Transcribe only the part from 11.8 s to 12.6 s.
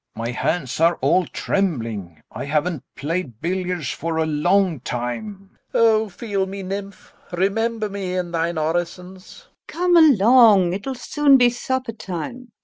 time.